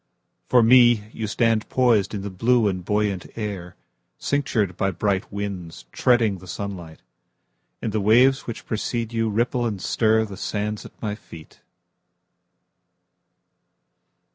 [0.49, 3.75] For me, You stand poisedIn the blue and buoyant air,
[4.19, 7.03] Cinctured by bright winds, Treading the sunlight.
[7.83, 11.61] And the waves which precede youRipple and stirThe sands at my feet.